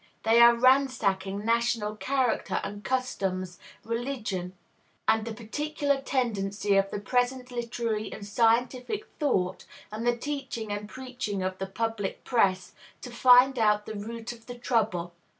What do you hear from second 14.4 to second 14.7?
the